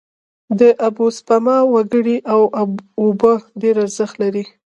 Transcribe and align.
داوبوسپما 0.59 1.57
وکړی 1.75 2.17
او 2.33 2.41
اوبه 3.01 3.33
ډیر 3.61 3.75
ارښت 3.83 4.15
لری 4.21 4.43